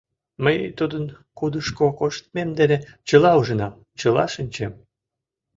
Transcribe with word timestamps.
Мый 0.43 0.57
тудын 0.77 1.03
кудышко 1.37 1.87
коштмем 1.99 2.49
дене 2.59 2.77
чыла 3.07 3.31
ужынам, 3.39 3.73
чыла 3.99 4.25
шинчем. 4.33 4.73